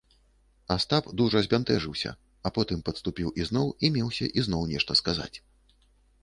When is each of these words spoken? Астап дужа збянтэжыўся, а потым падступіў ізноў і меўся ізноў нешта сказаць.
Астап 0.75 1.09
дужа 1.19 1.41
збянтэжыўся, 1.47 2.11
а 2.47 2.53
потым 2.55 2.81
падступіў 2.87 3.29
ізноў 3.45 3.67
і 3.87 3.93
меўся 3.99 4.31
ізноў 4.41 4.67
нешта 4.73 4.91
сказаць. 5.03 5.33